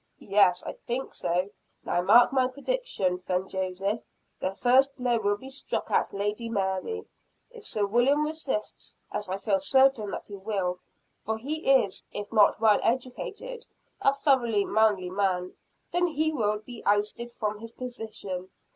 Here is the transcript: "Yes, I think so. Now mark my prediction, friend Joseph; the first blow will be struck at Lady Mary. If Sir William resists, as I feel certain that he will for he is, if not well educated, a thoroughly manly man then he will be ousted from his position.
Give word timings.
"Yes, 0.17 0.63
I 0.65 0.73
think 0.73 1.13
so. 1.13 1.51
Now 1.85 2.01
mark 2.01 2.33
my 2.33 2.47
prediction, 2.47 3.19
friend 3.19 3.47
Joseph; 3.47 4.03
the 4.39 4.55
first 4.55 4.95
blow 4.95 5.19
will 5.19 5.37
be 5.37 5.49
struck 5.49 5.91
at 5.91 6.11
Lady 6.11 6.49
Mary. 6.49 7.05
If 7.51 7.65
Sir 7.65 7.85
William 7.85 8.25
resists, 8.25 8.97
as 9.11 9.29
I 9.29 9.37
feel 9.37 9.59
certain 9.59 10.09
that 10.09 10.27
he 10.27 10.37
will 10.37 10.79
for 11.23 11.37
he 11.37 11.69
is, 11.83 12.03
if 12.11 12.33
not 12.33 12.59
well 12.59 12.79
educated, 12.81 13.67
a 14.01 14.15
thoroughly 14.15 14.65
manly 14.65 15.11
man 15.11 15.53
then 15.91 16.07
he 16.07 16.33
will 16.33 16.57
be 16.57 16.81
ousted 16.83 17.31
from 17.31 17.59
his 17.59 17.71
position. 17.71 18.49